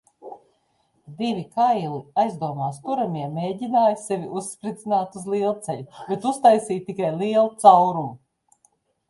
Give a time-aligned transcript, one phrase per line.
[1.17, 8.11] Divi kaili aizdomās turamie mēģināja sevi uzspridzināt uz lielceļa, bet uztaisīja tikai lielu caurumu.